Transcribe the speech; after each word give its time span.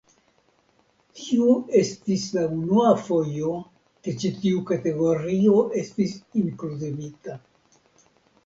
Tiu 1.17 1.49
estis 1.81 2.23
la 2.37 2.45
unua 2.55 2.93
fojo 3.03 3.51
ke 4.07 4.15
ĉi 4.23 4.33
tiu 4.39 4.65
kategorio 4.73 5.61
estis 5.83 6.17
inkluzivita. 6.43 7.39